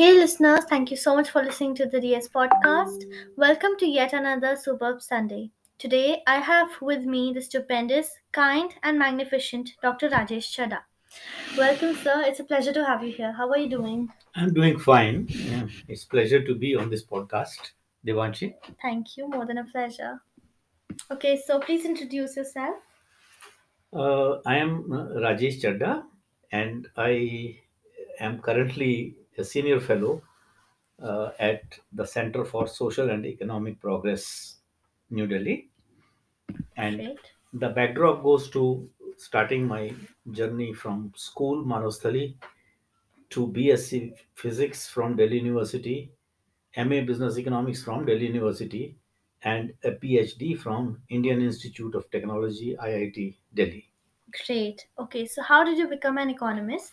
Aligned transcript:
Hey 0.00 0.14
listeners, 0.14 0.64
thank 0.64 0.90
you 0.90 0.96
so 0.96 1.14
much 1.14 1.28
for 1.28 1.42
listening 1.42 1.74
to 1.74 1.84
the 1.84 2.00
DS 2.00 2.28
podcast. 2.28 3.04
Welcome 3.36 3.72
to 3.80 3.86
yet 3.86 4.14
another 4.14 4.56
superb 4.56 5.02
Sunday. 5.02 5.50
Today 5.78 6.22
I 6.26 6.36
have 6.36 6.70
with 6.80 7.04
me 7.04 7.34
the 7.34 7.42
stupendous, 7.42 8.08
kind, 8.32 8.72
and 8.82 8.98
magnificent 8.98 9.72
Dr. 9.82 10.08
Rajesh 10.08 10.48
Chadha. 10.56 10.78
Welcome, 11.58 11.94
sir. 11.96 12.22
It's 12.24 12.40
a 12.40 12.44
pleasure 12.44 12.72
to 12.72 12.82
have 12.82 13.04
you 13.04 13.12
here. 13.12 13.30
How 13.30 13.50
are 13.50 13.58
you 13.58 13.68
doing? 13.68 14.08
I'm 14.36 14.54
doing 14.54 14.78
fine. 14.78 15.26
Yeah, 15.28 15.66
it's 15.86 16.06
pleasure 16.06 16.42
to 16.46 16.54
be 16.54 16.74
on 16.74 16.88
this 16.88 17.04
podcast, 17.04 17.72
Devanshi. 18.06 18.54
Thank 18.80 19.18
you. 19.18 19.28
More 19.28 19.44
than 19.44 19.58
a 19.58 19.64
pleasure. 19.64 20.18
Okay, 21.10 21.38
so 21.46 21.60
please 21.60 21.84
introduce 21.84 22.38
yourself. 22.38 22.76
Uh, 23.92 24.38
I 24.46 24.56
am 24.56 24.90
uh, 24.90 25.20
Rajesh 25.20 25.60
Chadha, 25.60 26.04
and 26.52 26.88
I 26.96 27.58
am 28.18 28.40
currently 28.40 29.19
a 29.40 29.44
senior 29.44 29.80
fellow 29.80 30.22
uh, 31.02 31.30
at 31.38 31.78
the 31.92 32.06
Center 32.06 32.44
for 32.44 32.66
Social 32.68 33.10
and 33.10 33.24
Economic 33.26 33.80
Progress, 33.80 34.56
New 35.10 35.26
Delhi. 35.26 35.70
And 36.76 36.96
Great. 36.96 37.18
the 37.52 37.70
backdrop 37.70 38.22
goes 38.22 38.50
to 38.50 38.88
starting 39.16 39.66
my 39.66 39.94
journey 40.30 40.72
from 40.72 41.12
school, 41.16 41.64
Manav 41.64 41.98
Sthali, 41.98 42.34
to 43.30 43.46
BSc 43.48 44.14
Physics 44.34 44.88
from 44.88 45.16
Delhi 45.16 45.38
University, 45.38 46.12
MA 46.76 47.00
Business 47.02 47.38
Economics 47.38 47.82
from 47.82 48.04
Delhi 48.06 48.26
University, 48.26 48.96
and 49.42 49.72
a 49.84 49.92
PhD 49.92 50.58
from 50.58 51.02
Indian 51.08 51.40
Institute 51.40 51.94
of 51.94 52.10
Technology, 52.10 52.76
IIT 52.76 53.36
Delhi. 53.54 53.90
Great. 54.46 54.86
Okay, 54.98 55.26
so 55.26 55.42
how 55.42 55.64
did 55.64 55.78
you 55.78 55.88
become 55.88 56.18
an 56.18 56.30
economist? 56.30 56.92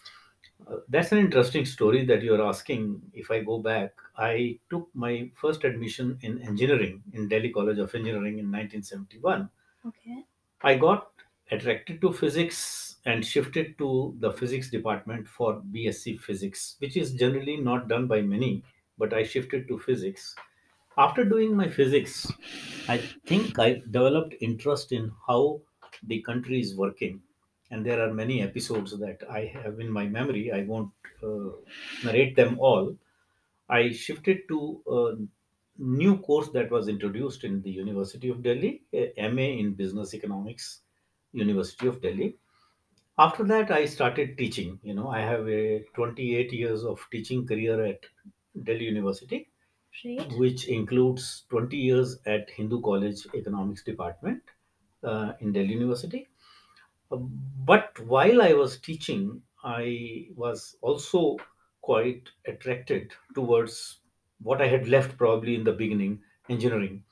Uh, 0.66 0.78
that's 0.90 1.12
an 1.12 1.18
interesting 1.18 1.66
story 1.66 2.06
that 2.06 2.22
you're 2.24 2.42
asking. 2.46 3.02
If 3.14 3.32
I 3.32 3.42
go 3.44 3.60
back, 3.60 3.94
I 4.16 4.60
took 4.70 4.90
my 4.94 5.32
first 5.36 5.64
admission 5.64 6.18
in 6.22 6.42
engineering 6.42 7.04
in 7.14 7.28
Delhi 7.28 7.52
College 7.52 7.78
of 7.80 7.94
Engineering 7.94 8.40
in 8.40 8.52
1971. 8.52 9.50
Okay. 9.86 10.26
I 10.62 10.78
got 10.78 11.12
attracted 11.52 12.02
to 12.02 12.14
physics 12.14 12.98
and 13.06 13.26
shifted 13.26 13.78
to 13.80 14.16
the 14.20 14.32
physics 14.34 14.70
department 14.70 15.28
for 15.28 15.62
BSc 15.62 16.20
Physics, 16.20 16.76
which 16.80 16.98
is 16.98 17.14
generally 17.14 17.58
not 17.58 17.88
done 17.88 18.08
by 18.08 18.22
many, 18.22 18.64
but 18.98 19.14
I 19.14 19.24
shifted 19.24 19.68
to 19.70 19.80
physics. 19.80 20.36
After 20.98 21.24
doing 21.24 21.56
my 21.56 21.70
physics, 21.70 22.32
I 22.90 22.98
think 23.26 23.60
I 23.60 23.76
developed 23.90 24.36
interest 24.42 24.92
in 24.92 25.12
how 25.28 25.62
the 26.04 26.22
country 26.24 26.60
is 26.60 26.76
working. 26.76 27.22
And 27.70 27.86
there 27.86 28.02
are 28.02 28.14
many 28.14 28.42
episodes 28.42 28.98
that 29.00 29.24
I 29.30 29.46
have 29.46 29.80
in 29.80 29.92
my 29.92 30.08
memory. 30.08 30.52
I 30.52 30.64
won't 30.64 30.92
uh, 31.24 31.50
narrate 32.04 32.36
them 32.36 32.60
all. 32.60 32.98
I 33.70 33.92
shifted 33.92 34.48
to 34.50 34.84
a 34.88 35.82
new 35.82 36.18
course 36.20 36.50
that 36.52 36.72
was 36.72 36.88
introduced 36.88 37.44
in 37.44 37.62
the 37.62 37.72
University 37.72 38.30
of 38.30 38.42
Delhi, 38.44 38.86
a 38.94 39.30
MA 39.30 39.50
in 39.64 39.74
Business 39.74 40.14
Economics, 40.14 40.82
University 41.34 41.88
of 41.88 42.02
Delhi. 42.02 42.38
After 43.20 43.44
that, 43.46 43.72
I 43.72 43.86
started 43.86 44.38
teaching. 44.38 44.80
You 44.84 44.94
know, 44.96 45.10
I 45.10 45.20
have 45.22 45.48
a 45.50 45.84
28 45.96 46.54
years 46.54 46.84
of 46.84 47.06
teaching 47.12 47.46
career 47.46 47.84
at 47.86 48.06
Delhi 48.64 48.86
University, 48.86 49.52
Great. 50.02 50.32
which 50.38 50.68
includes 50.68 51.46
20 51.50 51.78
years 51.78 52.20
at 52.26 52.50
Hindu 52.50 52.82
College 52.82 53.28
Economics 53.36 53.84
Department 53.84 54.44
uh, 55.04 55.34
in 55.42 55.52
Delhi 55.54 55.74
University. 55.74 56.28
But 57.10 58.00
while 58.00 58.42
I 58.42 58.54
was 58.54 58.80
teaching, 58.80 59.42
I 59.64 60.30
was 60.36 60.78
also 60.82 61.38
quite 61.82 62.30
attracted 62.46 63.14
towards 63.34 64.00
what 64.42 64.62
I 64.62 64.68
had 64.68 64.88
left 64.88 65.18
probably 65.18 65.56
in 65.56 65.64
the 65.64 65.74
beginning, 65.74 66.24
engineering. 66.50 67.04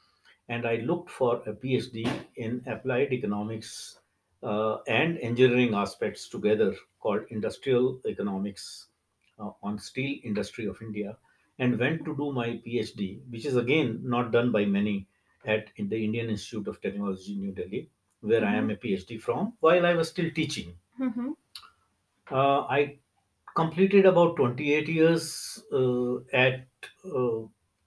And 0.48 0.66
I 0.68 0.76
looked 0.78 1.10
for 1.10 1.42
a 1.48 1.54
PhD 1.54 2.08
in 2.36 2.64
applied 2.68 3.12
economics 3.14 4.00
uh, 4.44 4.78
and 4.88 5.18
engineering 5.20 5.74
aspects 5.74 6.30
together 6.30 6.76
called 7.00 7.26
industrial 7.30 8.02
economics 8.06 8.88
uh, 9.40 9.52
on 9.64 9.80
steel 9.80 10.20
industry 10.24 10.66
of 10.66 10.82
India 10.82 11.18
and 11.60 11.80
went 11.80 12.06
to 12.06 12.16
do 12.16 12.32
my 12.32 12.62
PhD, 12.66 13.22
which 13.30 13.46
is 13.46 13.56
again 13.56 14.02
not 14.04 14.32
done 14.32 14.52
by 14.52 14.66
many 14.66 15.08
at 15.46 15.72
the 15.78 16.04
Indian 16.04 16.30
Institute 16.30 16.68
of 16.68 16.82
Technology, 16.82 17.36
New 17.36 17.52
Delhi, 17.52 17.90
where 18.26 18.46
I 18.46 18.56
am 18.56 18.70
Mm-hmm. 18.70 18.76
a 18.76 18.76
PhD 18.78 19.22
from, 19.22 19.58
while 19.62 19.86
I 19.86 19.94
was 19.96 20.10
still 20.10 20.32
teaching. 20.32 20.78
Mm-hmm. 21.00 21.32
Uh, 22.32 22.62
I 22.62 23.00
completed 23.56 24.06
about 24.06 24.36
28 24.36 24.88
years 24.88 25.64
uh, 25.72 26.18
at 26.34 26.68
uh, 27.06 27.42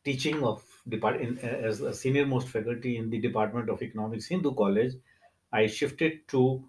teaching 0.05 0.43
of 0.45 0.65
depart 0.89 1.21
in, 1.21 1.39
as 1.39 1.81
a 1.81 1.93
senior 1.93 2.27
most 2.27 2.49
faculty 2.49 2.97
in 2.97 3.11
the 3.11 3.19
Department 3.21 3.69
of 3.69 3.83
Economics, 3.83 4.27
Hindu 4.27 4.55
College. 4.55 4.95
I 5.53 5.67
shifted 5.67 6.29
to 6.29 6.69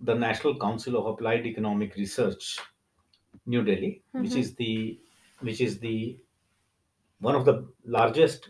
the 0.00 0.14
National 0.14 0.58
Council 0.58 0.96
of 0.98 1.06
Applied 1.06 1.46
Economic 1.46 1.96
Research, 1.96 2.58
New 3.46 3.64
Delhi, 3.64 4.04
which 4.16 4.36
Mm-hmm. 4.36 4.36
is 4.36 4.54
the 4.56 5.00
which 5.40 5.60
is 5.60 5.78
the 5.80 6.18
one 7.20 7.34
of 7.34 7.44
the 7.44 7.72
largest 7.84 8.48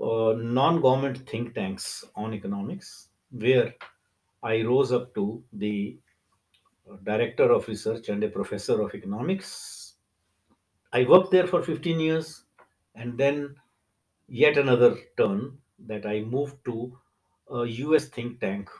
uh, 0.00 0.34
non-government 0.36 1.28
think 1.28 1.54
tanks 1.54 2.04
on 2.14 2.34
economics, 2.34 3.10
where 3.30 3.74
I 4.46 4.62
rose 4.62 4.92
up 4.92 5.12
to 5.16 5.42
the 5.52 5.98
director 7.02 7.50
of 7.50 7.66
research 7.66 8.08
and 8.10 8.22
a 8.22 8.28
professor 8.28 8.80
of 8.80 8.94
economics. 8.94 9.94
I 10.92 11.02
worked 11.04 11.32
there 11.32 11.48
for 11.48 11.62
15 11.62 11.98
years, 11.98 12.44
and 12.94 13.18
then 13.18 13.56
yet 14.28 14.56
another 14.56 14.96
turn 15.16 15.58
that 15.86 16.06
I 16.06 16.20
moved 16.20 16.64
to 16.66 16.96
a 17.50 17.64
US 17.64 18.06
think 18.06 18.38
tank, 18.38 18.70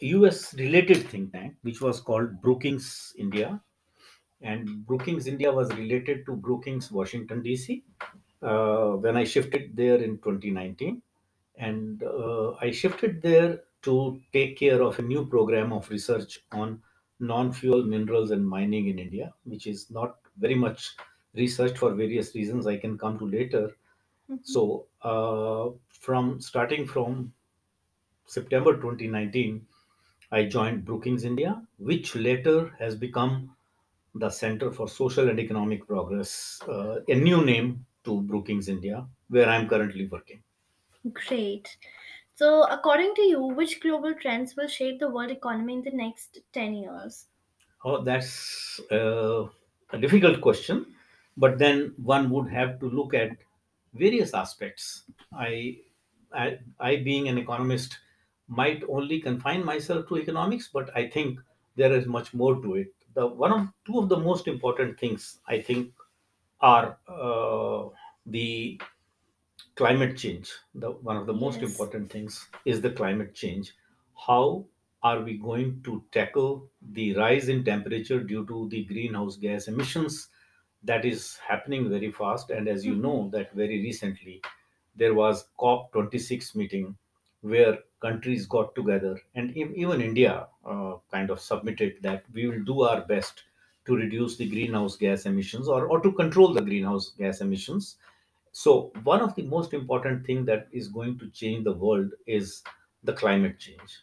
US 0.00 0.52
related 0.54 1.08
think 1.08 1.32
tank, 1.32 1.54
which 1.62 1.80
was 1.80 2.00
called 2.00 2.42
Brookings 2.42 3.14
India. 3.16 3.60
And 4.42 4.86
Brookings 4.86 5.26
India 5.26 5.50
was 5.50 5.72
related 5.74 6.26
to 6.26 6.36
Brookings 6.36 6.92
Washington, 6.92 7.42
D.C. 7.42 7.82
uh, 8.42 8.90
when 9.04 9.16
I 9.16 9.24
shifted 9.24 9.74
there 9.74 9.96
in 9.96 10.18
2019. 10.18 11.00
And 11.56 12.02
uh, 12.02 12.52
I 12.60 12.70
shifted 12.70 13.22
there 13.22 13.60
to 13.82 14.20
take 14.32 14.58
care 14.58 14.82
of 14.82 14.98
a 14.98 15.02
new 15.02 15.26
program 15.26 15.72
of 15.72 15.88
research 15.90 16.40
on 16.52 16.82
non 17.20 17.52
fuel 17.52 17.84
minerals 17.84 18.30
and 18.30 18.46
mining 18.46 18.88
in 18.88 18.98
India, 18.98 19.32
which 19.44 19.66
is 19.66 19.90
not 19.90 20.16
very 20.38 20.54
much 20.54 20.96
researched 21.34 21.78
for 21.78 21.94
various 21.94 22.34
reasons 22.34 22.66
I 22.66 22.76
can 22.76 22.98
come 22.98 23.18
to 23.18 23.26
later. 23.26 23.76
Mm-hmm. 24.30 24.36
So, 24.42 24.86
uh, 25.02 25.70
from 25.88 26.40
starting 26.40 26.86
from 26.86 27.32
September 28.26 28.74
2019, 28.74 29.66
I 30.30 30.44
joined 30.44 30.84
Brookings 30.84 31.24
India, 31.24 31.62
which 31.78 32.14
later 32.14 32.74
has 32.78 32.94
become 32.94 33.54
the 34.14 34.28
Center 34.28 34.70
for 34.70 34.88
Social 34.88 35.28
and 35.28 35.38
Economic 35.40 35.86
Progress, 35.86 36.60
uh, 36.68 37.00
a 37.08 37.14
new 37.14 37.44
name 37.44 37.86
to 38.04 38.20
Brookings 38.22 38.68
India, 38.68 39.06
where 39.28 39.48
I'm 39.48 39.68
currently 39.68 40.06
working. 40.06 40.42
Great. 41.12 41.76
So, 42.38 42.62
according 42.70 43.16
to 43.16 43.22
you, 43.22 43.40
which 43.42 43.80
global 43.80 44.14
trends 44.14 44.54
will 44.54 44.68
shape 44.68 45.00
the 45.00 45.10
world 45.10 45.32
economy 45.32 45.74
in 45.74 45.82
the 45.82 45.90
next 45.90 46.38
10 46.52 46.72
years? 46.72 47.26
Oh, 47.84 48.00
that's 48.04 48.78
uh, 48.92 49.48
a 49.90 49.98
difficult 49.98 50.40
question, 50.40 50.94
but 51.36 51.58
then 51.58 51.94
one 51.96 52.30
would 52.30 52.48
have 52.48 52.78
to 52.78 52.88
look 52.88 53.12
at 53.12 53.38
various 53.92 54.34
aspects. 54.34 55.02
I, 55.32 55.78
I, 56.32 56.60
I 56.78 56.96
being 56.98 57.26
an 57.26 57.38
economist, 57.38 57.98
might 58.46 58.84
only 58.88 59.18
confine 59.20 59.64
myself 59.64 60.06
to 60.06 60.18
economics, 60.18 60.68
but 60.72 60.96
I 60.96 61.08
think 61.08 61.40
there 61.74 61.92
is 61.92 62.06
much 62.06 62.34
more 62.34 62.62
to 62.62 62.76
it. 62.76 62.94
The 63.14 63.26
one 63.26 63.50
of 63.50 63.66
two 63.84 63.98
of 63.98 64.08
the 64.08 64.16
most 64.16 64.46
important 64.46 65.00
things 65.00 65.40
I 65.48 65.60
think 65.60 65.92
are 66.60 66.98
uh, 67.08 67.88
the 68.26 68.80
climate 69.78 70.16
change 70.22 70.50
the 70.74 70.90
one 71.08 71.16
of 71.16 71.26
the 71.26 71.34
most 71.42 71.62
Yes. 71.62 71.70
important 71.70 72.10
things 72.12 72.48
is 72.64 72.80
the 72.80 72.90
climate 73.00 73.34
change 73.34 73.74
how 74.26 74.66
are 75.02 75.20
we 75.22 75.34
going 75.38 75.82
to 75.82 76.04
tackle 76.12 76.68
the 76.98 77.14
rise 77.16 77.48
in 77.48 77.64
temperature 77.64 78.20
due 78.32 78.44
to 78.46 78.68
the 78.68 78.84
greenhouse 78.92 79.36
gas 79.36 79.68
emissions 79.68 80.28
that 80.82 81.04
is 81.04 81.36
happening 81.50 81.88
very 81.88 82.10
fast 82.10 82.50
and 82.50 82.68
as 82.68 82.84
you 82.84 82.94
Mm-hmm. 82.94 83.08
know 83.08 83.28
that 83.30 83.52
very 83.52 83.80
recently 83.88 84.40
there 84.96 85.14
was 85.14 85.48
cop 85.58 85.92
26 85.92 86.54
meeting 86.54 86.96
where 87.40 87.78
countries 88.00 88.46
got 88.46 88.74
together 88.74 89.14
and 89.34 89.56
even 89.56 90.00
india 90.10 90.34
uh, 90.72 90.96
kind 91.14 91.30
of 91.30 91.40
submitted 91.40 91.96
that 92.02 92.24
we 92.32 92.46
will 92.48 92.64
do 92.72 92.82
our 92.82 93.02
best 93.12 93.44
to 93.86 93.96
reduce 93.96 94.36
the 94.36 94.48
greenhouse 94.54 94.96
gas 94.96 95.24
emissions 95.26 95.68
or, 95.68 95.86
or 95.86 96.00
to 96.00 96.12
control 96.12 96.52
the 96.52 96.60
greenhouse 96.70 97.10
gas 97.22 97.40
emissions 97.40 97.96
so 98.62 98.72
one 99.04 99.20
of 99.26 99.34
the 99.36 99.42
most 99.54 99.74
important 99.74 100.26
thing 100.26 100.44
that 100.46 100.68
is 100.72 100.88
going 100.88 101.18
to 101.20 101.30
change 101.30 101.64
the 101.64 101.72
world 101.84 102.10
is 102.26 102.62
the 103.04 103.12
climate 103.12 103.58
change. 103.58 103.98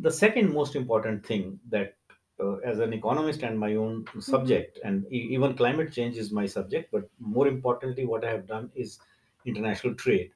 The 0.00 0.10
second 0.10 0.52
most 0.52 0.76
important 0.76 1.26
thing 1.26 1.60
that 1.70 1.96
uh, 2.40 2.56
as 2.58 2.80
an 2.80 2.92
economist 2.92 3.42
and 3.42 3.58
my 3.58 3.76
own 3.76 4.06
Mm-hmm. 4.14 4.20
subject, 4.20 4.78
and 4.84 5.06
e- 5.12 5.28
even 5.36 5.56
climate 5.56 5.92
change 5.92 6.16
is 6.18 6.32
my 6.32 6.46
subject. 6.46 6.90
But 6.92 7.08
more 7.18 7.48
importantly, 7.48 8.06
what 8.06 8.24
I 8.24 8.30
have 8.30 8.46
done 8.46 8.70
is 8.74 8.98
international 9.46 9.94
trade. 9.94 10.32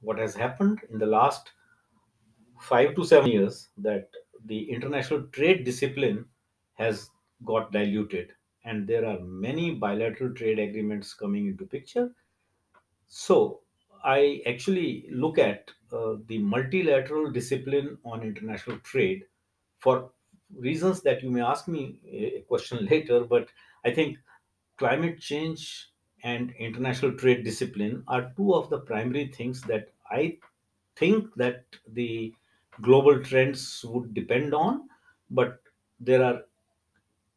What 0.00 0.18
has 0.18 0.34
happened 0.34 0.80
in 0.90 0.98
the 0.98 1.06
last 1.06 1.52
five 2.60 2.94
to 2.96 3.04
seven 3.04 3.30
years 3.30 3.70
that 3.78 4.10
the 4.44 4.70
international 4.70 5.26
trade 5.28 5.64
discipline 5.64 6.28
has 6.74 7.10
got 7.44 7.72
diluted, 7.72 8.32
and 8.64 8.86
there 8.86 9.04
are 9.06 9.20
many 9.20 9.74
bilateral 9.74 10.34
trade 10.34 10.58
agreements 10.58 11.14
coming 11.14 11.46
into 11.46 11.66
picture 11.66 12.14
so 13.10 13.62
I 14.04 14.42
actually 14.46 15.08
look 15.10 15.38
at 15.38 15.72
uh, 15.92 16.16
the 16.26 16.38
multilateral 16.38 17.32
discipline 17.32 17.98
on 18.04 18.22
international 18.22 18.80
trade 18.80 19.26
for 19.78 20.12
reasons 20.50 21.02
that 21.02 21.22
you 21.22 21.30
may 21.30 21.42
ask 21.42 21.68
me 21.68 22.00
a 22.08 22.42
question 22.42 22.86
later, 22.92 23.24
but 23.24 23.50
I 23.84 23.92
think 23.92 24.18
climate 24.78 25.20
change 25.20 25.90
and 26.24 26.52
international 26.52 27.16
trade 27.16 27.44
discipline 27.44 28.04
are 28.08 28.32
two 28.36 28.54
of 28.54 28.70
the 28.70 28.80
primary 28.80 29.28
things 29.28 29.62
that 29.64 29.92
I 30.10 30.38
think 30.96 31.34
that 31.36 31.66
the 31.88 32.34
global 32.82 33.22
trends 33.24 33.84
would 33.86 34.14
depend 34.14 34.54
on, 34.54 34.88
but 35.30 35.62
there 36.00 36.24
are 36.24 36.44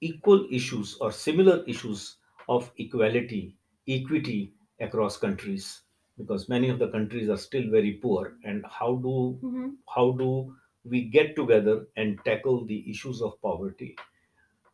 equal 0.02 0.48
issues 0.52 0.96
or 0.98 1.12
similar 1.12 1.64
issues 1.66 2.18
of 2.50 2.72
equality, 2.78 3.58
equity 3.88 4.54
across 4.80 5.18
countries, 5.18 5.82
because 6.18 6.50
many 6.50 6.70
of 6.70 6.80
the 6.80 6.90
countries 6.90 7.30
are 7.30 7.38
still 7.38 7.70
very 7.70 7.94
poor. 7.94 8.38
And 8.44 8.66
how 8.66 8.96
do 8.98 9.42
Mm-hmm. 9.44 9.76
how 9.96 10.12
do 10.14 10.56
we 10.86 11.06
get 11.10 11.36
together 11.36 11.88
and 11.98 12.20
tackle 12.26 12.66
the 12.66 12.90
issues 12.90 13.22
of 13.22 13.42
poverty? 13.42 13.96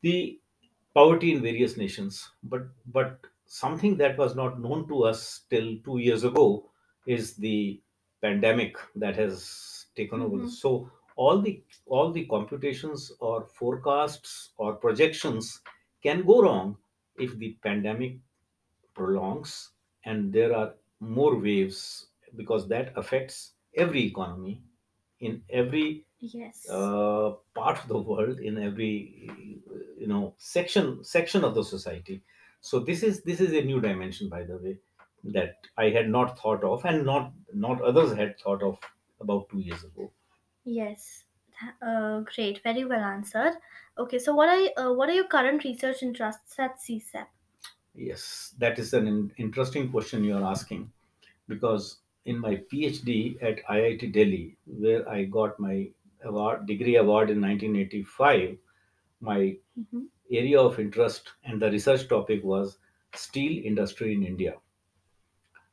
the 0.01 0.39
poverty 0.93 1.31
in 1.33 1.41
various 1.41 1.77
nations 1.77 2.31
but 2.43 2.63
but 2.97 3.25
something 3.45 3.97
that 3.97 4.17
was 4.17 4.35
not 4.35 4.59
known 4.61 4.87
to 4.87 5.03
us 5.03 5.45
till 5.49 5.69
2 5.87 5.97
years 5.99 6.23
ago 6.23 6.45
is 7.05 7.35
the 7.37 7.81
pandemic 8.21 8.77
that 8.95 9.15
has 9.15 9.87
taken 9.95 10.21
over 10.21 10.39
Mm-hmm. 10.39 10.47
so 10.47 10.71
all 11.15 11.41
the 11.41 11.53
all 11.85 12.11
the 12.11 12.25
computations 12.35 13.11
or 13.19 13.45
forecasts 13.61 14.53
or 14.57 14.75
projections 14.85 15.61
can 16.03 16.23
go 16.31 16.41
wrong 16.41 16.77
if 17.17 17.37
the 17.37 17.51
pandemic 17.67 18.19
prolongs 18.93 19.71
and 20.09 20.33
there 20.33 20.53
are 20.55 20.69
more 20.99 21.35
waves 21.47 21.79
because 22.41 22.67
that 22.73 22.93
affects 23.01 23.37
every 23.83 24.03
economy 24.11 24.55
in 25.19 25.43
every 25.49 26.05
Yes. 26.21 26.77
uh, 26.77 27.31
part 27.55 27.77
of 27.81 27.87
the 27.87 27.99
world 28.11 28.39
in 28.39 28.57
every 28.57 28.93
you 29.97 30.07
know 30.07 30.35
section 30.37 31.03
section 31.03 31.43
of 31.43 31.55
the 31.55 31.63
society 31.63 32.17
so 32.61 32.79
this 32.79 33.03
is 33.03 33.23
this 33.23 33.39
is 33.41 33.53
a 33.53 33.61
new 33.71 33.79
dimension 33.81 34.29
by 34.29 34.43
the 34.43 34.57
way 34.65 34.77
that 35.23 35.67
i 35.77 35.89
had 35.97 36.09
not 36.09 36.37
thought 36.39 36.63
of 36.63 36.85
and 36.85 37.05
not 37.05 37.33
not 37.53 37.81
others 37.81 38.13
had 38.21 38.39
thought 38.39 38.63
of 38.63 38.77
about 39.21 39.49
2 39.49 39.59
years 39.59 39.83
ago 39.83 40.11
Yes. 40.63 41.25
Uh, 41.81 42.21
great. 42.21 42.63
Very 42.63 42.85
well 42.85 43.03
answered. 43.03 43.57
Okay. 43.97 44.19
So, 44.19 44.33
what 44.33 44.47
are 44.49 44.81
uh, 44.85 44.93
what 44.93 45.09
are 45.09 45.13
your 45.13 45.27
current 45.27 45.63
research 45.65 46.01
interests 46.01 46.57
at 46.59 46.79
CSEP? 46.79 47.27
Yes 48.07 48.55
that 48.57 48.79
is 48.79 48.93
an 48.93 49.07
in- 49.07 49.31
interesting 49.45 49.89
question 49.91 50.23
you 50.23 50.35
are 50.35 50.43
asking 50.51 50.91
because 51.47 51.87
in 52.25 52.39
my 52.45 52.53
phd 52.71 53.15
at 53.49 53.59
iit 53.75 54.05
delhi 54.17 54.57
where 54.85 55.07
i 55.17 55.23
got 55.37 55.59
my 55.67 55.75
award 56.31 56.65
degree 56.71 56.95
award 57.03 57.29
in 57.29 57.39
1985 57.41 58.57
my 59.21 59.57
Mm-hmm. 59.79 60.05
area 60.31 60.59
of 60.61 60.79
interest 60.79 61.33
and 61.43 61.61
the 61.61 61.71
research 61.71 62.07
topic 62.07 62.43
was 62.43 62.77
steel 63.13 63.65
industry 63.65 64.13
in 64.13 64.23
India. 64.23 64.59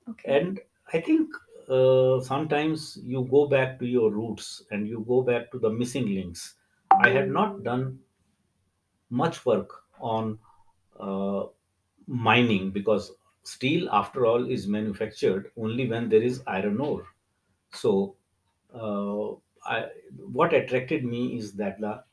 Okay. 0.09 0.27
And 0.27 0.61
I 0.93 1.01
think 1.01 1.35
uh, 1.69 2.21
sometimes 2.21 2.99
you 3.03 3.25
go 3.31 3.47
back 3.47 3.79
to 3.79 3.87
your 3.87 4.11
roots 4.11 4.63
and 4.71 4.87
you 4.89 5.05
go 5.07 5.23
back 5.23 5.51
to 5.53 5.59
the 5.59 5.71
missing 5.71 6.07
links. 6.15 6.57
I 7.03 7.11
had 7.11 7.31
not 7.31 7.63
done 7.65 8.01
much 9.11 9.45
work 9.47 9.85
on 10.01 10.39
uh, 10.99 11.47
mining 12.07 12.71
because 12.71 13.13
steel, 13.43 13.89
after 13.91 14.27
all, 14.27 14.51
is 14.51 14.67
manufactured 14.67 15.53
only 15.57 15.89
when 15.89 16.09
there 16.09 16.23
is 16.23 16.43
iron 16.47 16.81
ore. 16.81 17.07
So, 17.73 18.17
uh, 18.75 19.33
I, 19.65 19.91
what 20.19 20.55
attracted 20.55 21.05
me 21.05 21.39
is 21.39 21.53
that 21.55 21.81
the 21.81 22.05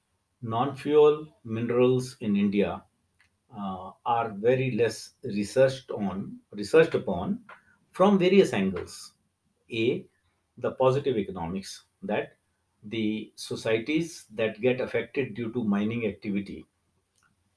non-fuel 0.42 1.28
minerals 1.44 2.18
in 2.20 2.36
India 2.36 2.84
uh, 3.56 3.92
are 4.06 4.30
very 4.32 4.72
less 4.72 5.12
researched 5.24 5.92
on 5.92 6.40
researched 6.52 6.96
upon 6.96 7.44
from 7.92 8.18
various 8.20 8.54
angles 8.54 9.14
a 9.72 10.06
the 10.58 10.72
positive 10.72 11.18
economics 11.18 11.86
that 12.02 12.38
the 12.84 13.32
societies 13.36 14.26
that 14.34 14.60
get 14.62 14.82
affected 14.82 15.34
due 15.36 15.52
to 15.54 15.64
mining 15.64 16.06
activity 16.08 16.66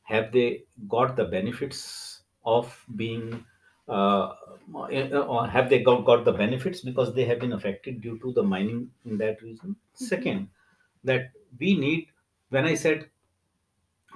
have 0.03 0.33
they 0.33 0.65
got 0.89 1.17
the 1.17 1.25
benefits 1.25 2.16
of 2.47 2.85
being 2.97 3.45
uh, 3.89 4.35
or 4.75 5.47
have 5.47 5.71
they 5.71 5.83
got, 5.83 6.05
got 6.05 6.25
the 6.25 6.33
benefits 6.33 6.81
because 6.81 7.15
they 7.15 7.25
have 7.25 7.39
been 7.41 7.53
affected 7.53 8.01
due 8.01 8.19
to 8.21 8.33
the 8.33 8.43
mining 8.43 8.91
in 9.05 9.19
that 9.19 9.41
region 9.43 9.77
Mm-hmm. 10.01 10.31
second 10.33 10.51
that 11.05 11.31
we 11.59 11.79
need 11.79 12.09
when 12.51 12.65
i 12.65 12.75
said 12.75 13.11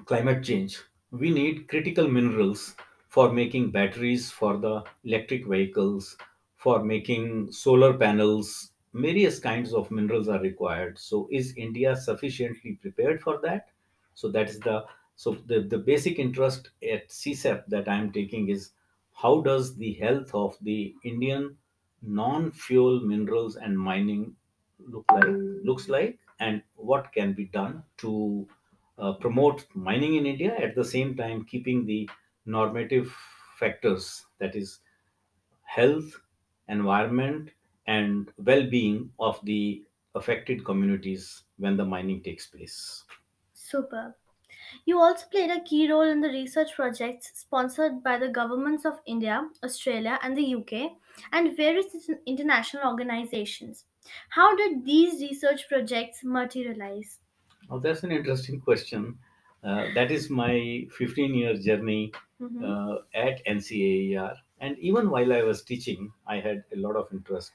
climate 0.05 0.44
change. 0.44 0.79
We 1.11 1.31
need 1.31 1.69
critical 1.69 2.06
minerals 2.06 2.77
for 3.09 3.32
making 3.32 3.71
batteries 3.71 4.31
for 4.31 4.59
the 4.59 4.85
electric 5.05 5.47
vehicles, 5.47 6.17
for 6.56 6.85
making 6.85 7.53
solar 7.53 7.97
panels. 7.97 8.73
Various 8.93 9.38
kinds 9.38 9.73
of 9.73 9.91
minerals 9.91 10.29
are 10.29 10.41
required. 10.41 10.99
So, 10.99 11.29
is 11.32 11.56
India 11.56 11.97
sufficiently 11.97 12.73
prepared 12.75 13.21
for 13.23 13.41
that? 13.43 13.71
So, 14.15 14.29
that 14.32 14.50
is 14.50 14.59
the 14.61 14.85
so 15.22 15.32
the, 15.50 15.61
the 15.61 15.78
basic 15.78 16.19
interest 16.19 16.70
at 16.82 17.08
CSEP 17.08 17.67
that 17.67 17.88
I 17.88 17.96
am 17.96 18.12
taking 18.12 18.49
is 18.49 18.72
how 19.12 19.40
does 19.43 19.76
the 19.76 19.93
health 19.94 20.34
of 20.34 20.56
the 20.62 20.94
Indian 21.05 21.58
non-fuel 22.02 23.00
minerals 23.00 23.56
and 23.56 23.78
mining 23.78 24.37
look 24.78 25.05
like 25.12 25.37
looks 25.70 25.88
like 25.88 26.19
and 26.38 26.62
what 26.75 27.12
can 27.12 27.34
be 27.34 27.44
done 27.44 27.84
to 27.99 28.49
uh, 28.99 29.12
promote 29.14 29.67
mining 29.75 30.14
in 30.14 30.25
India 30.26 30.56
at 30.56 30.75
the 30.75 30.84
same 30.84 31.14
time 31.17 31.44
keeping 31.44 31.84
the 31.84 32.08
normative 32.46 33.11
factors 33.58 34.27
that 34.39 34.56
is 34.56 34.81
health, 35.65 36.20
environment, 36.69 37.53
and 37.86 38.32
well-being 38.39 39.12
of 39.19 39.44
the 39.44 39.84
affected 40.15 40.65
communities 40.65 41.44
when 41.58 41.77
the 41.77 41.84
mining 41.84 42.22
takes 42.22 42.46
place. 42.46 43.05
Superb. 43.55 44.15
You 44.84 44.98
also 45.00 45.27
played 45.29 45.50
a 45.50 45.62
key 45.62 45.91
role 45.91 46.03
in 46.03 46.20
the 46.20 46.29
research 46.29 46.74
projects 46.74 47.32
sponsored 47.39 48.03
by 48.03 48.19
the 48.19 48.29
governments 48.29 48.84
of 48.84 49.00
India, 49.06 49.48
Australia, 49.62 50.19
and 50.22 50.36
the 50.36 50.44
UK, 50.55 50.98
and 51.32 51.56
various 51.56 52.08
international 52.27 52.86
organizations. 52.86 53.86
How 54.31 54.55
did 54.56 54.84
these 54.84 55.20
research 55.22 55.69
projects 55.69 56.24
materialize? 56.24 57.20
Now 57.70 57.79
that's 57.79 58.03
an 58.03 58.12
interesting 58.12 58.60
question. 58.60 59.19
Uh, 59.62 59.86
that 59.94 60.10
is 60.10 60.31
my 60.31 60.86
15 60.96 61.34
year 61.34 61.55
journey 61.56 62.12
Mm-hmm. 62.41 62.65
uh, 62.65 62.96
at 63.12 63.44
NCAER. 63.44 64.34
And 64.60 64.79
even 64.79 65.10
while 65.10 65.31
I 65.32 65.43
was 65.43 65.62
teaching, 65.62 66.12
I 66.27 66.41
had 66.41 66.65
a 66.72 66.77
lot 66.77 66.96
of 66.96 67.12
interest. 67.12 67.53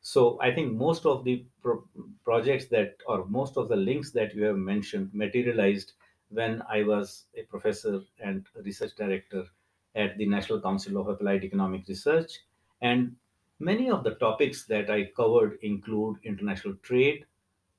So 0.00 0.40
I 0.40 0.54
think 0.54 0.74
most 0.74 1.06
of 1.06 1.24
the 1.24 1.44
pro- 1.60 1.88
projects 2.24 2.66
that, 2.68 2.98
or 3.08 3.24
most 3.26 3.56
of 3.56 3.68
the 3.68 3.74
links 3.76 4.12
that 4.12 4.34
you 4.34 4.44
have 4.44 4.56
mentioned, 4.56 5.12
materialized 5.12 5.94
when 6.30 6.62
I 6.68 6.82
was 6.82 7.26
a 7.36 7.42
professor 7.42 8.02
and 8.20 8.46
research 8.62 8.94
director 8.96 9.46
at 9.94 10.16
the 10.18 10.26
National 10.26 10.60
Council 10.60 10.98
of 11.00 11.08
Applied 11.08 11.44
Economic 11.44 11.86
Research. 11.88 12.32
And 12.80 13.16
many 13.58 13.90
of 13.90 14.04
the 14.04 14.14
topics 14.16 14.66
that 14.66 14.90
I 14.90 15.06
covered 15.16 15.58
include 15.62 16.18
international 16.24 16.74
trade, 16.82 17.26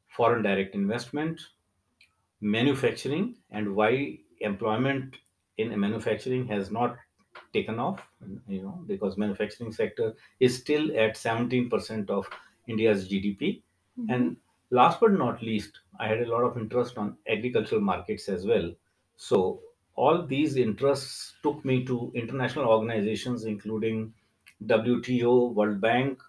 foreign 0.08 0.44
direct 0.44 0.76
investment, 0.76 1.40
manufacturing 2.42 3.36
and 3.52 3.76
why 3.76 4.20
employment 4.42 5.16
in 5.58 5.78
manufacturing 5.80 6.48
has 6.48 6.72
not 6.72 6.98
taken 7.54 7.80
off 7.80 8.02
you 8.48 8.62
know 8.62 8.84
because 8.88 9.18
manufacturing 9.18 9.72
sector 9.72 10.16
is 10.40 10.58
still 10.58 10.86
at 10.98 11.16
17% 11.16 12.10
of 12.10 12.30
india's 12.68 13.10
gdp 13.10 13.62
Mm-hmm. 14.00 14.14
and 14.14 14.38
last 14.72 15.00
but 15.00 15.12
not 15.12 15.42
least 15.42 15.80
i 16.00 16.08
had 16.08 16.22
a 16.22 16.30
lot 16.30 16.44
of 16.44 16.58
interest 16.58 16.98
on 16.98 17.18
agricultural 17.28 17.82
markets 17.82 18.30
as 18.30 18.46
well 18.46 18.72
so 19.18 19.62
all 19.96 20.26
these 20.26 20.56
interests 20.56 21.34
took 21.44 21.64
me 21.66 21.84
to 21.86 22.12
international 22.16 22.66
organizations 22.66 23.46
including 23.46 24.14
wto 24.66 25.54
world 25.54 25.82
bank 25.82 26.22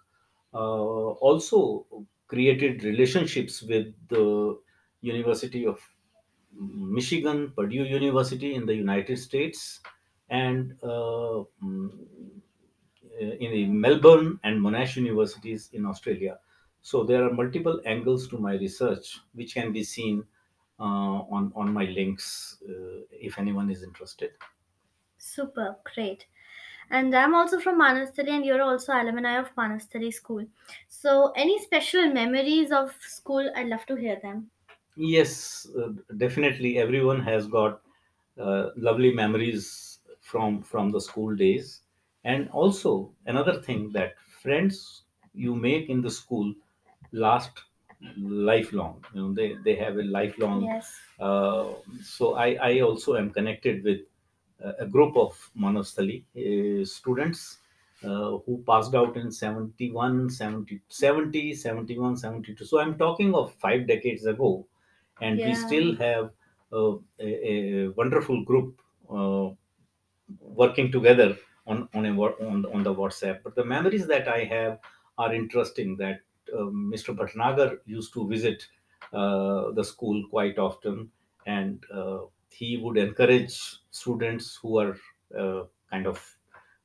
uh, 0.55 1.11
also 1.29 1.87
created 2.27 2.85
relationships 2.85 3.63
with 3.63 3.95
the 4.09 4.59
university 5.01 5.67
of 5.67 5.81
Michigan, 6.53 7.53
Purdue 7.57 7.85
University 7.85 8.55
in 8.55 8.67
the 8.67 8.75
United 8.75 9.19
States, 9.19 9.81
and 10.29 10.77
uh, 10.83 11.45
mm, 11.63 11.91
in 13.21 13.53
the 13.53 13.67
Melbourne 13.67 14.41
and 14.43 14.61
Monash 14.61 14.97
universities 14.97 15.71
in 15.73 15.85
Australia. 15.87 16.39
So 16.83 17.05
there 17.05 17.25
are 17.25 17.33
multiple 17.33 17.81
angles 17.87 18.29
to 18.29 18.39
my 18.39 18.55
research, 18.55 19.21
which 19.35 19.55
can 19.55 19.73
be 19.73 19.85
seen 19.85 20.27
uh, 20.79 21.19
on 21.37 21.53
on 21.55 21.73
my 21.73 21.85
links 21.85 22.63
uh, 22.69 23.01
if 23.13 23.39
anyone 23.39 23.71
is 23.71 23.83
interested. 23.83 24.33
Super, 25.19 25.79
great. 25.85 26.27
And 26.91 27.15
I'm 27.15 27.33
also 27.35 27.61
from 27.61 27.79
Manav 27.81 28.13
Sthali, 28.13 28.31
and 28.31 28.45
you're 28.45 28.61
also 28.63 28.93
alumni 28.93 29.39
of 29.39 29.55
Manav 29.55 29.89
Sthali 29.89 30.13
School. 30.13 30.49
So, 30.89 31.31
any 31.37 31.61
special 31.63 32.13
memories 32.13 32.73
of 32.73 32.95
school? 33.03 33.53
I'd 33.55 33.69
love 33.69 33.87
to 33.87 33.95
hear 33.97 34.19
them. 34.21 34.51
Yes, 34.97 35.67
uh, 35.77 35.93
definitely. 36.17 36.79
Everyone 36.79 37.21
has 37.23 37.47
got 37.47 37.83
uh, 38.39 38.71
lovely 38.77 39.13
memories 39.13 40.01
from 40.21 40.63
from 40.63 40.91
the 40.91 41.01
school 41.01 41.35
days, 41.35 41.83
and 42.25 42.49
also 42.51 43.15
another 43.27 43.63
thing 43.63 43.93
that 43.93 44.19
friends 44.43 45.05
you 45.33 45.55
make 45.55 45.89
in 45.89 46.03
the 46.03 46.11
school 46.11 46.55
last 47.13 47.63
lifelong. 48.19 49.05
You 49.15 49.21
know, 49.21 49.35
they 49.35 49.57
they 49.65 49.75
have 49.77 49.97
a 49.99 50.03
lifelong. 50.03 50.65
Yes. 50.65 50.97
Uh, 51.19 51.75
so 52.03 52.35
I 52.35 52.55
I 52.71 52.81
also 52.81 53.17
am 53.17 53.31
connected 53.31 53.85
with 53.85 54.01
a 54.61 54.85
a 54.85 54.87
group 54.87 55.17
of 55.17 55.51
Manav 55.57 55.87
Sthali 55.91 56.17
uh, 56.37 56.85
students 56.85 57.59
uh, 58.05 58.39
who 58.45 58.63
passed 58.67 58.95
out 58.95 59.17
in 59.17 59.31
71, 59.31 60.31
70, 60.31 60.81
70, 60.89 61.55
71, 61.55 62.17
72. 62.17 62.65
So 62.65 62.79
I'm 62.79 62.97
talking 62.99 63.35
of 63.35 63.55
five 63.55 63.87
decades 63.87 64.27
ago 64.27 64.67
and 65.21 65.41
we 65.43 65.55
still 65.55 65.97
have 65.97 66.31
uh, 66.73 66.97
a, 67.19 67.31
a 67.53 67.89
wonderful 67.91 68.45
group 68.45 68.81
uh, 69.11 69.49
working 70.41 70.91
together 70.93 71.37
on 71.67 71.89
on, 71.95 72.07
a, 72.07 72.13
on 72.21 72.67
on 72.67 72.83
the 72.83 72.95
WhatsApp. 72.95 73.43
But 73.43 73.55
the 73.55 73.65
memories 73.65 74.07
that 74.07 74.29
I 74.29 74.45
have 74.45 74.79
are 75.19 75.35
interesting. 75.35 75.97
That 75.97 76.21
uh, 76.55 76.71
Mr. 76.95 77.15
Bhatnagar 77.15 77.79
used 77.87 78.13
to 78.15 78.29
visit 78.29 78.67
uh, 79.13 79.71
the 79.73 79.85
school 79.85 80.23
quite 80.29 80.59
often, 80.59 81.11
and 81.47 81.85
uh, 81.93 82.21
he 82.51 82.77
would 82.77 82.99
encourage 82.99 83.55
students 83.91 84.59
who 84.61 84.79
are 84.79 84.97
uh, 85.39 85.65
kind 85.91 86.07
of 86.07 86.37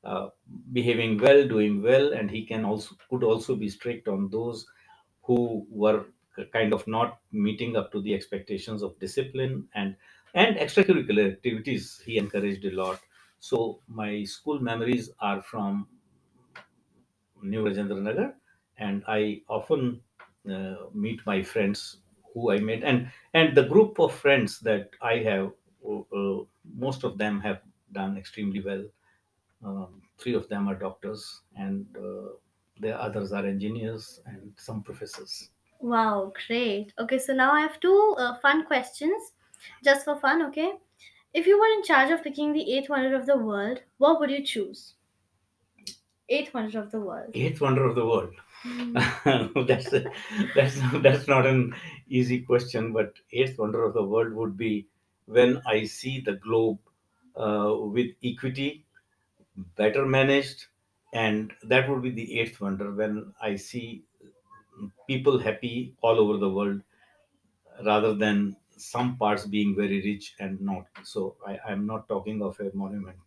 uh, 0.03 0.29
behaving 0.71 1.17
well, 1.17 1.47
doing 1.47 1.81
well, 1.81 2.13
and 2.13 2.29
he 2.29 2.45
can 2.45 2.63
also 2.65 2.95
could 3.09 3.23
also 3.23 3.55
be 3.55 3.69
strict 3.69 4.07
on 4.07 4.29
those 4.29 4.65
who 5.23 5.65
were 5.69 6.05
kind 6.53 6.73
of 6.73 6.85
not 6.87 7.19
meeting 7.31 7.75
up 7.75 7.91
to 7.91 8.01
the 8.01 8.13
expectations 8.13 8.83
of 8.83 8.99
discipline 8.99 9.67
and 9.73 9.95
and 10.33 10.57
extracurricular 10.57 11.31
activities. 11.33 12.01
He 12.05 12.17
encouraged 12.17 12.65
a 12.65 12.71
lot. 12.71 12.99
So 13.39 13.81
my 13.87 14.23
school 14.23 14.59
memories 14.59 15.09
are 15.19 15.41
from 15.41 15.87
new 17.51 17.63
rajendra 17.65 18.01
nagar 18.07 18.27
and 18.77 19.03
i 19.07 19.41
often 19.47 20.01
uh, 20.49 20.75
meet 20.93 21.25
my 21.25 21.41
friends 21.41 22.01
who 22.33 22.51
i 22.51 22.59
met 22.59 22.83
and 22.83 23.11
and 23.33 23.55
the 23.57 23.63
group 23.73 23.99
of 23.99 24.13
friends 24.13 24.59
that 24.59 24.89
i 25.01 25.15
have 25.29 25.51
uh, 25.87 26.01
uh, 26.19 26.43
most 26.85 27.03
of 27.03 27.17
them 27.17 27.39
have 27.39 27.61
done 27.91 28.17
extremely 28.17 28.61
well 28.61 28.85
um, 29.63 30.01
three 30.17 30.33
of 30.35 30.47
them 30.49 30.67
are 30.67 30.75
doctors 30.75 31.43
and 31.57 31.85
uh, 31.97 32.29
the 32.79 32.93
others 32.99 33.31
are 33.33 33.45
engineers 33.45 34.21
and 34.25 34.53
some 34.57 34.83
professors 34.83 35.51
Wow, 35.79 36.33
great. 36.47 36.93
Okay, 36.99 37.17
so 37.17 37.33
now 37.33 37.53
I 37.53 37.61
have 37.61 37.79
two 37.79 38.15
uh, 38.17 38.37
fun 38.39 38.65
questions 38.65 39.31
just 39.81 40.03
for 40.03 40.19
fun, 40.19 40.41
okay? 40.47 40.79
If 41.33 41.47
you 41.47 41.57
were 41.57 41.67
in 41.67 41.83
charge 41.83 42.11
of 42.11 42.23
picking 42.23 42.51
the 42.51 42.73
eighth 42.73 42.89
wonder 42.89 43.15
of 43.15 43.25
the 43.25 43.37
world, 43.37 43.83
what 43.97 44.19
would 44.19 44.31
you 44.31 44.43
choose? 44.43 44.95
Eighth 46.29 46.53
wonder 46.53 46.77
of 46.79 46.91
the 46.91 47.01
world. 47.01 47.35
eighth 47.35 47.61
wonder 47.61 47.85
of 47.85 47.93
the 47.95 48.05
world. 48.05 48.33
that's 49.67 49.91
a, 49.93 50.03
that's 50.55 50.79
that's 51.01 51.27
not 51.27 51.45
an 51.45 51.75
easy 52.07 52.41
question 52.41 52.93
but 52.93 53.13
eighth 53.31 53.57
wonder 53.59 53.83
of 53.83 53.93
the 53.93 54.03
world 54.03 54.33
would 54.33 54.55
be 54.57 54.87
when 55.25 55.61
i 55.67 55.83
see 55.83 56.19
the 56.21 56.33
globe 56.33 56.79
uh, 57.35 57.75
with 57.95 58.11
equity 58.23 58.85
better 59.75 60.05
managed 60.05 60.67
and 61.13 61.53
that 61.63 61.89
would 61.89 62.01
be 62.03 62.11
the 62.11 62.39
eighth 62.39 62.61
wonder 62.61 62.91
when 62.93 63.33
i 63.41 63.55
see 63.55 64.05
people 65.07 65.39
happy 65.39 65.95
all 66.01 66.19
over 66.19 66.37
the 66.37 66.49
world 66.49 66.81
rather 67.85 68.13
than 68.13 68.57
some 68.77 69.17
parts 69.17 69.45
being 69.45 69.75
very 69.75 70.01
rich 70.01 70.35
and 70.39 70.59
not 70.59 70.87
so 71.03 71.37
i 71.47 71.57
i'm 71.69 71.85
not 71.85 72.07
talking 72.09 72.41
of 72.41 72.59
a 72.59 72.69
monument 72.73 73.19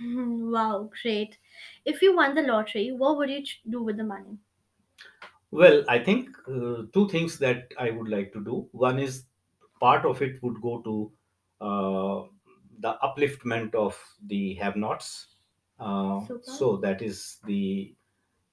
wow, 0.00 0.90
great. 1.02 1.38
If 1.84 2.00
you 2.02 2.16
won 2.16 2.34
the 2.34 2.42
lottery, 2.42 2.92
what 2.92 3.16
would 3.18 3.30
you 3.30 3.44
do 3.68 3.82
with 3.82 3.96
the 3.96 4.04
money? 4.04 4.38
Well, 5.50 5.84
I 5.88 5.98
think 5.98 6.30
uh, 6.48 6.82
two 6.92 7.08
things 7.08 7.38
that 7.38 7.72
I 7.78 7.90
would 7.90 8.08
like 8.08 8.32
to 8.32 8.44
do. 8.44 8.68
One 8.72 8.98
is 8.98 9.24
part 9.80 10.04
of 10.04 10.20
it 10.22 10.42
would 10.42 10.60
go 10.60 10.80
to 10.82 11.12
uh, 11.60 12.28
the 12.80 12.96
upliftment 13.02 13.74
of 13.74 13.98
the 14.26 14.54
have-nots. 14.54 15.28
Uh, 15.78 16.20
Super. 16.26 16.40
so 16.42 16.76
that 16.78 17.02
is 17.02 17.38
the 17.44 17.94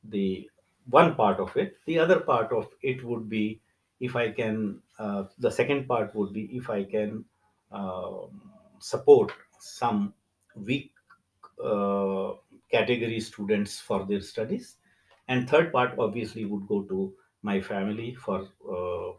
the 0.05 0.49
one 0.89 1.15
part 1.15 1.39
of 1.39 1.55
it. 1.55 1.77
The 1.85 1.99
other 1.99 2.19
part 2.19 2.51
of 2.51 2.67
it 2.81 3.03
would 3.03 3.29
be 3.29 3.61
if 3.99 4.15
I 4.15 4.31
can. 4.31 4.81
Uh, 4.99 5.23
the 5.39 5.49
second 5.51 5.87
part 5.87 6.13
would 6.15 6.33
be 6.33 6.43
if 6.55 6.69
I 6.69 6.83
can 6.83 7.25
um 7.71 8.41
support 8.79 9.31
some 9.59 10.13
weak 10.55 10.91
uh, 11.63 12.33
category 12.71 13.19
students 13.19 13.79
for 13.79 14.05
their 14.05 14.21
studies 14.21 14.77
and 15.27 15.49
third 15.49 15.71
part 15.71 15.97
obviously 15.99 16.45
would 16.45 16.67
go 16.67 16.83
to 16.83 17.13
my 17.41 17.59
family 17.61 18.13
for 18.15 18.39
uh, 18.77 19.11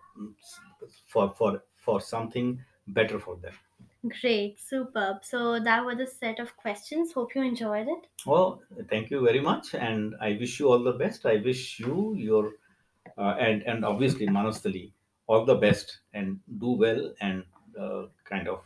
for 1.06 1.32
for 1.34 1.62
for 1.76 2.00
something 2.00 2.62
better 2.88 3.18
for 3.18 3.37
them 3.37 3.54
Great, 4.20 4.61
superb. 4.61 5.25
So 5.25 5.58
that 5.61 5.82
was 5.82 5.99
a 5.99 6.06
set 6.06 6.38
of 6.38 6.54
questions. 6.58 7.12
Hope 7.14 7.34
you 7.34 7.42
enjoyed 7.42 7.88
it. 7.88 8.06
well 8.26 8.62
thank 8.90 9.11
you 9.11 9.20
very 9.25 9.40
much 9.46 9.75
and 9.87 10.14
i 10.26 10.28
wish 10.42 10.52
you 10.61 10.68
all 10.73 10.82
the 10.88 10.92
best 11.02 11.25
i 11.32 11.37
wish 11.46 11.62
you 11.84 12.14
your 12.26 12.42
uh, 13.18 13.34
and 13.46 13.62
and 13.73 13.84
obviously 13.90 14.26
Manav 14.37 14.54
Sthali 14.61 14.84
all 15.26 15.44
the 15.50 15.56
best 15.64 15.99
and 16.12 16.40
do 16.64 16.73
well 16.84 17.02
and 17.20 17.44
uh, 17.84 18.02
kind 18.32 18.49
of 18.54 18.61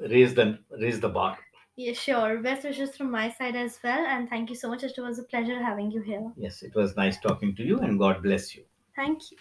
raise 0.00 0.34
the 0.34 0.58
raise 0.70 1.00
the 1.00 1.08
bar 1.08 1.38
Yeah, 1.76 1.92
sure. 1.94 2.38
Best 2.38 2.64
wishes 2.64 2.96
from 2.96 3.10
my 3.10 3.30
side 3.30 3.56
as 3.56 3.78
well. 3.82 4.04
And 4.06 4.28
thank 4.28 4.50
you 4.50 4.56
so 4.56 4.68
much. 4.68 4.82
It 4.84 4.94
was 4.98 5.18
a 5.18 5.24
pleasure 5.24 5.62
having 5.62 5.90
you 5.90 6.02
here. 6.02 6.30
yes 6.36 6.62
it 6.62 6.74
was 6.74 6.96
nice 6.96 7.18
talking 7.20 7.54
to 7.56 7.62
you 7.62 7.78
and 7.78 7.98
god 7.98 8.22
bless 8.22 8.54
you 8.56 8.64
Thank 8.94 9.22
you. 9.30 9.38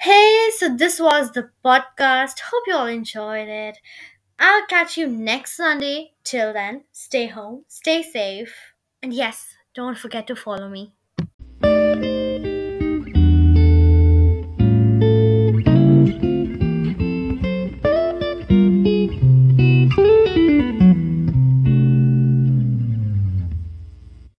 Hey, 0.00 0.48
so 0.56 0.76
this 0.76 1.00
was 1.00 1.32
the 1.32 1.50
podcast. 1.64 2.38
Hope 2.40 2.62
you 2.66 2.74
all 2.74 2.86
enjoyed 2.86 3.48
it. 3.48 3.78
I'll 4.38 4.66
catch 4.66 4.96
you 4.96 5.06
next 5.08 5.56
Sunday. 5.56 6.12
Till 6.24 6.52
then, 6.52 6.84
stay 6.92 7.26
home, 7.26 7.64
stay 7.68 8.02
safe, 8.02 8.54
and 9.02 9.12
yes, 9.12 9.56
don't 9.74 9.98
forget 9.98 10.26
to 10.28 10.36
follow 10.36 10.68
me. 10.68 10.92